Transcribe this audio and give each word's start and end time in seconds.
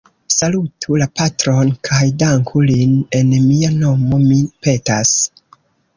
Salutu 0.35 0.97
la 1.01 1.07
patron 1.19 1.69
kaj 1.89 2.01
danku 2.23 2.63
lin 2.71 2.95
en 3.19 3.29
mia 3.51 3.73
nomo, 3.77 4.23
mi 4.29 4.43
petas. 4.65 5.13